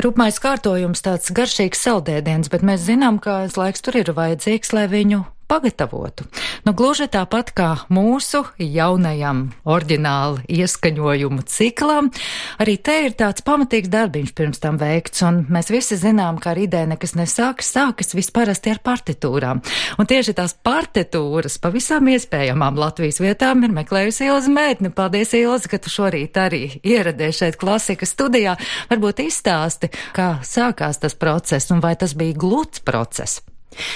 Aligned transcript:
Rupmais 0.00 0.38
kārtojums 0.40 1.04
tāds 1.04 1.28
garšīgs 1.36 1.82
saldēdiens, 1.84 2.48
bet 2.48 2.62
mēs 2.64 2.86
zinām, 2.86 3.18
ka 3.20 3.42
laiks 3.60 3.84
tur 3.84 3.98
ir 4.00 4.08
vajadzīgs, 4.16 4.72
lai 4.72 4.86
viņu 4.88 5.18
pagatavotu. 5.52 6.24
Nu, 6.62 6.76
gluži 6.78 7.08
tāpat 7.10 7.48
kā 7.58 7.68
mūsu 7.90 8.44
jaunajam 8.62 9.48
oriģināli 9.66 10.44
ieskaņojumu 10.62 11.42
ciklam, 11.50 12.12
arī 12.62 12.76
te 12.78 12.94
ir 13.08 13.16
tāds 13.18 13.42
pamatīgs 13.42 13.90
darbiņš 13.90 14.30
pirms 14.38 14.62
tam 14.62 14.78
veikts, 14.78 15.24
un 15.26 15.40
mēs 15.50 15.72
visi 15.74 15.98
zinām, 15.98 16.38
ka 16.38 16.52
ar 16.52 16.62
ideju 16.62 16.92
nekas 16.92 17.16
nesākas, 17.18 17.72
sākas 17.74 18.14
visparasti 18.14 18.70
ar 18.70 18.78
partitūrām. 18.86 19.64
Un 19.98 20.10
tieši 20.12 20.36
tās 20.38 20.54
partitūras 20.54 21.58
pa 21.58 21.74
visām 21.74 22.06
iespējamām 22.14 22.78
Latvijas 22.78 23.18
vietām 23.24 23.66
ir 23.66 23.74
meklējusi 23.82 24.30
Ilza 24.30 24.54
Mētne. 24.54 24.94
Paldies, 24.94 25.34
Ilza, 25.34 25.66
ka 25.66 25.82
tu 25.82 25.90
šorīt 25.90 26.38
arī 26.38 26.68
ieradies 26.86 27.42
šeit 27.42 27.58
klasika 27.58 28.06
studijā. 28.06 28.54
Varbūt 28.92 29.26
izstāsti, 29.26 29.90
kā 30.14 30.36
sākās 30.46 31.02
tas 31.02 31.18
process 31.18 31.74
un 31.74 31.82
vai 31.82 31.96
tas 31.98 32.14
bija 32.14 32.38
gluds 32.38 32.86
process. 32.86 33.42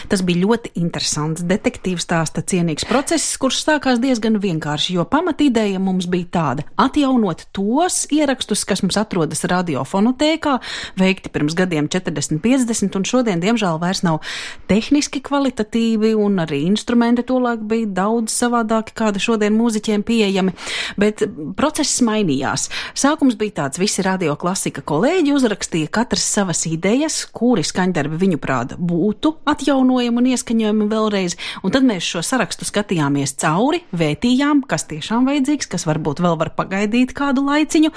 Tas 0.08 0.22
bija 0.26 0.44
ļoti 0.44 0.72
interesants 0.80 1.44
detektīvs 1.46 2.06
stāsta 2.06 2.42
cienīgs 2.46 2.86
process, 2.88 3.36
kurš 3.40 3.62
sākās 3.64 4.00
diezgan 4.02 4.38
vienkārši, 4.42 4.96
jo 4.96 5.04
pamatīdēja 5.08 5.80
mums 5.82 6.08
bija 6.10 6.26
tāda- 6.36 6.66
atjaunot 6.86 7.46
tos 7.52 8.06
ierakstus, 8.12 8.64
kas 8.64 8.82
mums 8.82 8.96
atrodas 8.96 9.44
radiofonotēkā, 9.44 10.58
veikti 10.96 11.32
pirms 11.32 11.54
gadiem 11.54 11.88
40, 11.88 12.40
50, 12.40 12.96
un 12.96 13.04
šodien, 13.04 13.40
diemžēl, 13.40 13.80
vairs 13.80 14.02
nav 14.02 14.20
tehniski 14.68 15.20
kvalitatīvi, 15.20 16.14
un 16.16 16.36
arī 16.36 16.64
instrumenti 16.66 17.22
tolaik 17.22 17.60
bija 17.60 17.86
daudz 17.86 18.32
savādāki, 18.32 18.95
kāda 18.95 19.18
šodien 19.18 19.56
mūziķiem 19.56 20.02
pieejami, 20.02 20.54
bet 20.96 21.22
process 21.56 22.00
mainījās. 22.00 22.68
Sākums 22.95 23.36
bija 23.36 23.62
tāds, 23.62 23.78
visi 23.78 24.02
radioklasika 24.02 24.82
kolēģi 24.82 25.34
uzrakstīja 25.34 25.90
katrs 25.90 26.22
savas 26.22 26.66
idejas, 26.66 27.26
kuri 27.32 27.62
skaņdarbi 27.62 28.16
viņu 28.16 28.38
prāta 28.38 28.76
būtu 28.76 29.36
atjaunoti 29.45 29.65
atjaunojumu 29.66 30.22
un 30.22 30.28
ieskaņojumu 30.30 30.86
vēlreiz, 30.90 31.34
un 31.66 31.74
tad 31.74 31.86
mēs 31.86 32.06
šo 32.06 32.22
sarakstu 32.22 32.66
skatījāmies 32.68 33.34
cauri, 33.40 33.82
vētījām, 33.96 34.62
kas 34.70 34.86
tiešām 34.86 35.26
vajadzīgs, 35.26 35.66
kas 35.73 35.86
varbūt 35.88 36.23
vēl 36.23 36.38
var 36.38 36.52
pagaidīt 36.54 37.14
kādu 37.16 37.42
laiciņu, 37.48 37.90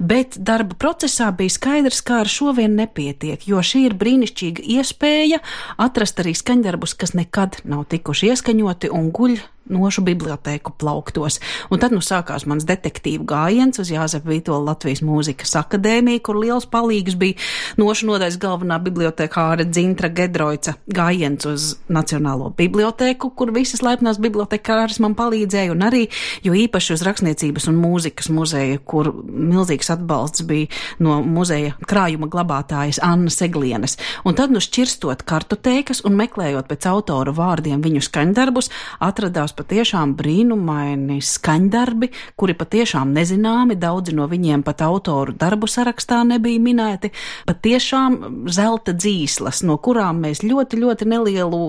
bet 0.00 0.38
darba 0.40 0.78
procesā 0.80 1.28
bija 1.36 1.52
skaidrs, 1.52 2.00
ka 2.00 2.22
ar 2.24 2.32
šo 2.32 2.54
vien 2.56 2.78
nepietiek, 2.78 3.44
jo 3.44 3.60
šī 3.60 3.84
ir 3.90 3.98
brīnišķīga 4.00 4.64
iespēja 4.78 5.42
atrast 5.76 6.24
arī 6.24 6.32
skaņdarbus, 6.38 6.96
kas 6.96 7.12
nekad 7.18 7.60
nav 7.68 7.84
tikuši 7.92 8.32
ieskaņoti 8.32 8.94
un 8.96 9.12
guļ 9.12 9.36
nošu 9.70 10.04
bibliotēku 10.06 10.74
plauktos. 10.80 11.40
Un 11.70 11.80
tad 11.82 11.94
nu 11.94 12.02
sākās 12.04 12.46
mans 12.50 12.66
detektīvu 12.68 13.26
gājiens 13.28 13.80
uz 13.82 13.92
Jāzepa 13.92 14.30
Vītola 14.30 14.72
Latvijas 14.72 15.02
mūzikas 15.06 15.54
akadēmiju, 15.60 16.22
kur 16.26 16.40
liels 16.40 16.68
palīgs 16.70 17.16
bija 17.20 17.38
nošu 17.80 18.08
nodaļas 18.10 18.38
galvenā 18.42 18.80
bibliotekāra 18.84 19.66
Dzintra 19.68 20.10
Gedroica 20.14 20.76
gājiens 20.90 21.46
uz 21.48 21.68
Nacionālo 21.92 22.50
bibliotēku, 22.58 23.32
kur 23.36 23.52
visas 23.54 23.84
laipnās 23.86 24.20
bibliotekāras 24.22 25.00
man 25.02 25.16
palīdzēja, 25.18 25.74
un 25.74 25.86
arī, 25.86 26.06
jo 26.46 26.54
īpaši 26.56 26.94
uz 26.96 27.04
Rakstniecības 27.06 27.68
un 27.70 27.78
mūzikas 27.80 28.30
muzeja, 28.34 28.80
kur 28.84 29.12
milzīgs 29.26 29.92
atbalsts 29.94 30.44
bija 30.48 30.70
no 31.02 31.20
muzeja 31.24 31.76
krājuma 31.88 32.30
glabātājas 32.30 33.00
Anna 33.04 33.32
Seglienes. 33.32 33.96
Un 34.26 34.36
tad 34.38 34.52
nu 34.54 34.62
šķirstot 34.62 35.24
kartotēkas 35.28 36.04
un 36.08 36.18
meklējot 36.18 36.68
pēc 36.70 36.88
autoru 36.90 37.34
vārdiem 37.36 37.82
viņu 37.84 38.02
skaņdarbus, 38.06 38.70
atradās 39.04 39.54
patiešām 39.60 40.14
brīnumaini 40.18 41.20
skaņdarbi, 41.24 42.10
kuri 42.40 42.56
patiešām 42.58 43.12
nezināmi, 43.16 43.76
daudzi 43.80 44.16
no 44.16 44.26
viņiem 44.30 44.64
pat 44.66 44.82
autoru 44.86 45.36
darbu 45.36 45.68
sarakstā 45.70 46.22
nebija 46.28 46.62
minēti, 46.64 47.12
patiešām 47.48 48.48
zelta 48.50 48.96
dzīslas, 48.96 49.62
no 49.68 49.78
kurām 49.82 50.24
mēs 50.24 50.42
ļoti, 50.46 50.80
ļoti 50.80 51.08
nelielu 51.12 51.62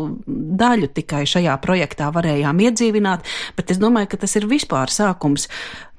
daļu 0.63 0.91
tikai 0.95 1.25
šajā 1.29 1.55
projektā 1.63 2.11
varējām 2.15 2.65
iedzīvināt, 2.67 3.31
bet 3.57 3.73
es 3.73 3.81
domāju, 3.81 4.13
ka 4.13 4.23
tas 4.25 4.37
ir 4.39 4.49
vispār 4.49 4.91
sākums 4.91 5.49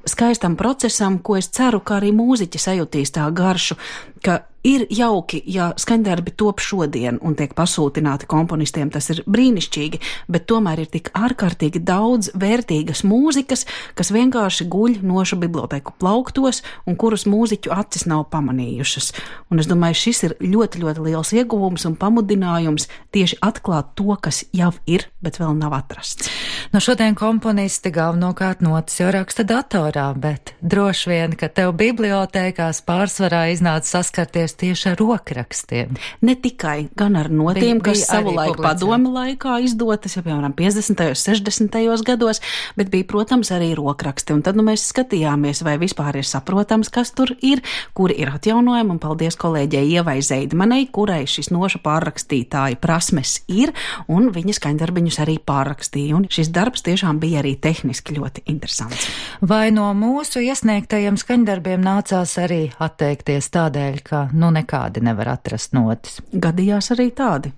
skaistam 0.08 0.56
procesam, 0.56 1.18
ko 1.22 1.36
es 1.38 1.48
ceru, 1.54 1.80
ka 1.80 2.00
arī 2.00 2.10
mūziķi 2.16 2.60
sajutīs 2.60 3.14
tā 3.14 3.28
garšu, 3.34 3.76
ka 4.22 4.40
Ir 4.62 4.84
jauki, 4.94 5.40
ja 5.50 5.72
skaņdarbi 5.74 6.36
top 6.38 6.60
šodien 6.62 7.16
un 7.26 7.34
tiek 7.34 7.50
pasūtināti 7.58 8.28
komponistiem, 8.30 8.92
tas 8.94 9.08
ir 9.10 9.24
brīnišķīgi, 9.26 9.98
bet 10.30 10.44
tomēr 10.46 10.84
ir 10.84 10.90
tik 10.92 11.08
ārkārtīgi 11.18 11.80
daudz 11.82 12.30
vērtīgas 12.38 13.02
mūzikas, 13.02 13.66
kas 13.98 14.12
vienkārši 14.14 14.68
guļ 14.70 15.00
nošu 15.02 15.40
biblioteku 15.42 15.96
plauktos 15.98 16.62
un 16.86 16.94
kurus 16.94 17.26
mūziķu 17.26 17.74
acis 17.74 18.06
nav 18.06 18.28
pamanījušas. 18.30 19.10
Un 19.50 19.58
es 19.58 19.66
domāju, 19.66 19.98
šis 19.98 20.22
ir 20.28 20.36
ļoti, 20.38 20.84
ļoti 20.84 21.08
liels 21.08 21.34
ieguvums 21.34 21.88
un 21.90 21.98
pamudinājums 21.98 22.86
tieši 23.10 23.40
atklāt 23.42 23.96
to, 23.98 24.14
kas 24.14 24.44
jau 24.54 24.70
ir, 24.86 25.08
bet 25.26 25.42
vēl 25.42 25.58
nav 25.58 25.74
atrasts. 25.80 26.30
No 26.70 26.78
nu, 26.78 26.84
šodien 26.86 27.18
komponisti 27.18 27.90
galvenokārt 27.92 28.62
notis 28.62 29.02
jau 29.02 29.10
raksta 29.10 29.42
datorā, 29.42 30.06
bet 30.14 30.54
droši 30.62 31.10
vien, 31.10 31.34
ka 31.34 31.50
tev 31.50 31.74
bibliotēkās 31.82 32.84
pārsvarā 32.86 33.48
iznāca 33.56 33.90
saskarties 34.12 34.54
tieši 34.60 34.88
ar 34.90 34.98
rokrakstiem. 35.00 35.96
Ne 36.20 36.34
tikai, 36.36 36.88
gan 36.96 37.16
ar 37.16 37.30
notiem, 37.30 37.80
bija, 37.80 37.92
kas 37.92 38.04
savulaik 38.10 38.58
padomi 38.60 39.08
laikā 39.08 39.56
izdotas, 39.64 40.16
jau 40.16 40.22
piemēram 40.26 40.52
50. 40.52 41.00
un 41.08 41.16
60. 41.16 42.04
gados, 42.04 42.40
bet 42.76 42.90
bija, 42.92 43.06
protams, 43.08 43.50
arī 43.52 43.72
rokraksti. 43.74 44.34
Un 44.36 44.42
tad 44.42 44.56
nu, 44.56 44.64
mēs 44.66 44.84
skatījāmies, 44.92 45.62
vai 45.64 45.78
vispār 45.80 46.20
ir 46.20 46.28
saprotams, 46.28 46.90
kas 46.92 47.12
tur 47.16 47.32
ir, 47.40 47.62
kuri 47.94 48.18
ir 48.20 48.34
atjaunojami, 48.34 48.92
un 48.92 49.00
paldies 49.00 49.38
kolēģei 49.40 49.96
Ievai 49.96 50.20
Zeidmanei, 50.20 50.86
kurai 50.92 51.24
šis 51.26 51.48
noša 51.54 51.80
pārrakstītāja 51.82 52.76
prasmes 52.82 53.38
ir, 53.48 53.72
un 54.12 54.28
viņas 54.34 54.60
skaņdarbiņus 54.60 55.20
arī 55.24 55.38
pārrakstīja. 55.40 56.18
Un 56.18 56.28
šis 56.28 56.52
darbs 56.52 56.84
tiešām 56.84 57.20
bija 57.22 57.40
arī 57.40 57.56
tehniski 57.56 58.18
ļoti 58.18 58.44
interesants. 58.52 59.08
Vai 59.40 59.70
no 59.72 59.88
mūsu 59.96 60.44
iesniegtajiem 60.44 61.16
skaņdarbiem 61.20 61.80
nācās 61.82 62.36
arī 62.42 62.62
atteikties 62.82 63.48
tādēļ, 63.54 64.01
ka 64.06 64.26
nu 64.32 64.50
nekādi 64.54 65.02
nevar 65.04 65.34
atrast 65.36 65.74
notis. 65.76 66.20
Gadījās 66.32 66.92
arī 66.96 67.10
tādi. 67.16 67.52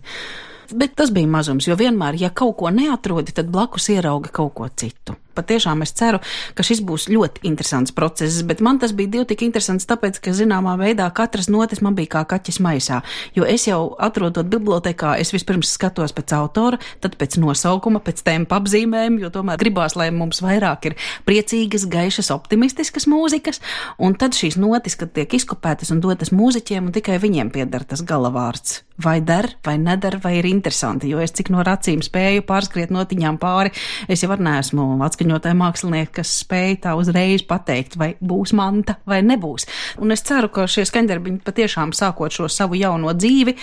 Bet 0.74 0.94
tas 0.96 1.12
bija 1.12 1.28
mazums, 1.28 1.68
jo 1.68 1.76
vienmēr, 1.76 2.16
ja 2.20 2.30
kaut 2.30 2.56
ko 2.62 2.70
neatrodi, 2.72 3.34
tad 3.36 3.50
blakus 3.52 3.90
ierauga 3.92 4.32
kaut 4.32 4.54
ko 4.56 4.68
citu 4.72 5.18
patiešām 5.34 5.84
es 5.84 5.94
ceru, 5.96 6.20
ka 6.54 6.66
šis 6.66 6.82
būs 6.86 7.08
ļoti 7.12 7.44
interesants 7.48 7.94
process, 7.94 8.42
bet 8.46 8.62
man 8.64 8.80
tas 8.82 8.94
bija 8.96 9.12
divi 9.16 9.28
tik 9.32 9.44
interesants, 9.46 9.86
tāpēc, 9.90 10.20
ka 10.24 10.34
zināmā 10.36 10.76
veidā 10.80 11.08
katras 11.14 11.50
notis 11.52 11.82
man 11.84 11.96
bija 11.98 12.14
kā 12.16 12.24
kaķis 12.34 12.60
maisā, 12.64 13.02
jo 13.36 13.46
es 13.48 13.66
jau 13.68 13.94
atrodot 14.02 14.48
bibliotekā, 14.50 15.16
es 15.20 15.34
vispirms 15.34 15.74
skatos 15.76 16.14
pēc 16.16 16.34
autora, 16.36 16.80
tad 17.04 17.18
pēc 17.20 17.38
nosaukuma, 17.42 18.02
pēc 18.04 18.22
tempa 18.26 18.60
apzīmēm, 18.60 19.18
jo 19.22 19.30
tomēr 19.34 19.60
gribās, 19.60 19.98
lai 19.98 20.10
mums 20.14 20.42
vairāk 20.44 20.90
ir 20.90 20.98
priecīgas, 21.28 21.88
gaišas, 21.90 22.30
optimistiskas 22.34 23.08
mūzikas, 23.10 23.62
un 23.98 24.16
tad 24.18 24.36
šīs 24.38 24.58
notis, 24.60 24.98
kad 25.00 25.14
tiek 25.16 25.38
izkopētas 25.38 25.92
un 25.94 26.02
dotas 26.04 26.32
mūziķiem, 26.34 26.88
un 26.88 26.96
tikai 26.96 27.20
viņiem 27.22 27.52
pieder 27.54 27.86
tas 27.88 28.04
galavārds. 28.06 28.82
Vai 29.04 29.18
der, 29.26 29.48
vai 29.66 29.74
neder, 29.82 30.20
vai 30.22 30.36
ir 30.38 30.46
interesanti, 30.46 31.08
jo 31.10 31.18
es 31.18 31.32
cik 31.34 31.48
no 31.50 31.64
racīm 31.66 31.98
spēju 32.04 32.44
pārskriet 32.46 32.92
notiņām 32.94 33.40
pāri, 33.42 33.72
es 34.06 34.22
jau 34.22 34.30
ar 34.30 34.38
neesmu 34.38 34.84
atskaņot 35.02 35.23
noskaņotāji 35.24 35.58
mākslinieki, 35.58 36.12
kas 36.18 36.32
spēj 36.42 36.76
tā 36.84 36.94
uzreiz 36.98 37.44
pateikt, 37.46 37.96
vai 37.96 38.14
būs 38.20 38.52
manta 38.56 38.98
vai 39.06 39.22
nebūs. 39.24 39.66
Un 40.02 40.12
es 40.12 40.22
ceru, 40.22 40.48
ka 40.52 40.66
šie 40.68 40.84
skaņdarbi 40.88 41.40
patiešām 41.44 41.94
sākot 41.96 42.32
šo 42.32 42.48
savu 42.48 42.76
jauno 42.76 43.12
dzīvi, 43.14 43.56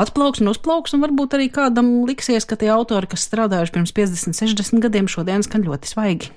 atplauks 0.00 0.40
un 0.42 0.52
uzplauks, 0.52 0.94
un 0.94 1.02
varbūt 1.04 1.36
arī 1.36 1.50
kādam 1.52 2.04
liksies, 2.08 2.46
ka 2.48 2.56
tie 2.56 2.70
autori, 2.72 3.10
kas 3.10 3.26
strādājuši 3.28 3.74
pirms 3.74 3.92
50, 3.92 4.38
60 4.40 4.82
gadiem, 4.82 5.08
šodien 5.10 5.44
skan 5.44 5.64
ļoti 5.66 5.92
svaigi. 5.92 6.32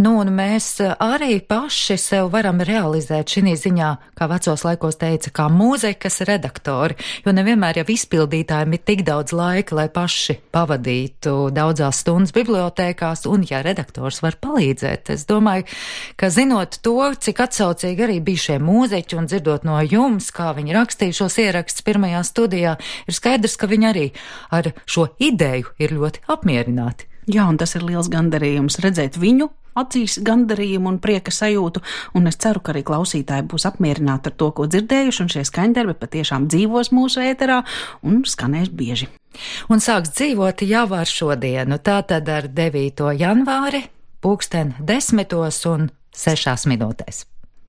Nu, 0.00 0.16
un 0.20 0.32
mēs 0.36 0.80
arī 0.96 1.40
paši 1.40 1.98
sev 2.00 2.30
varam 2.32 2.62
realizēt 2.64 3.36
šī 3.36 3.56
ziņā, 3.56 3.90
kā 4.16 4.28
vecos 4.30 4.64
laikos 4.66 4.98
teica, 5.00 5.30
kā 5.34 5.48
mūzikas 5.52 6.22
redaktori, 6.26 6.96
jo 7.24 7.34
nevienmēr 7.36 7.82
jau 7.82 7.86
izpildītājiem 7.94 8.74
ir 8.76 8.84
tik 8.86 9.04
daudz 9.06 9.34
laika, 9.36 9.76
lai 9.78 9.88
paši 9.92 10.38
pavadītu 10.54 11.50
daudzās 11.54 12.02
stundas 12.02 12.34
bibliotēkās, 12.36 13.26
un 13.30 13.44
ja 13.46 13.62
redaktori 13.64 14.05
autors 14.06 14.22
var 14.22 14.36
palīdzēt. 14.42 15.10
Es 15.14 15.26
domāju, 15.26 15.66
ka 16.16 16.30
zinot 16.30 16.78
to, 16.82 16.96
cik 17.18 17.42
atsaucīgi 17.42 18.06
arī 18.06 18.20
bija 18.22 18.44
šie 18.46 18.58
mūziķi 18.62 19.18
un 19.18 19.26
dzirdot 19.26 19.66
no 19.66 19.80
jums, 19.82 20.30
kā 20.30 20.52
viņi 20.56 20.76
rakstīja 20.76 21.18
šos 21.22 21.38
ierakstus 21.42 21.84
pirmajā 21.86 22.22
studijā, 22.26 22.76
ir 23.06 23.14
skaidrs, 23.14 23.58
ka 23.58 23.66
viņi 23.66 23.90
arī 23.90 24.06
ar 24.54 24.72
šo 24.86 25.10
ideju 25.18 25.74
ir 25.78 25.98
ļoti 25.98 26.26
apmierināti. 26.30 27.10
Jā, 27.26 27.48
un 27.50 27.58
tas 27.58 27.74
ir 27.74 27.82
liels 27.82 28.06
gandarījums 28.06 28.78
redzēt 28.78 29.18
viņu 29.18 29.50
acīs 29.76 30.20
gandarījumu 30.24 30.88
un 30.94 31.00
prieka 31.02 31.32
sajūtu, 31.34 31.82
un 32.16 32.30
es 32.30 32.38
ceru, 32.40 32.62
ka 32.64 32.72
arī 32.72 32.80
klausītāji 32.86 33.44
būs 33.50 33.66
apmierināti 33.68 34.30
ar 34.30 34.36
to, 34.40 34.48
ko 34.56 34.64
dzirdējuši, 34.70 35.22
un 35.24 35.32
šie 35.34 35.42
skaņdarbi 35.44 35.98
patiešām 36.00 36.46
dzīvos 36.48 36.94
mūsu 36.96 37.26
ēterā 37.26 37.58
un 38.06 38.22
skanēs 38.24 38.70
bieži. 38.72 39.10
Un 39.68 39.82
sāks 39.84 40.14
dzīvot 40.16 40.64
jau 40.64 40.86
ar 40.96 41.10
šodienu, 41.10 41.76
tātad 41.84 42.30
ar 42.32 42.48
9. 42.48 43.10
janvāri 43.20 43.84
pulksten 44.26 44.72
desmitos 44.82 45.60
un 45.70 45.84
sešās 46.18 46.64
minūtēs. 46.66 47.22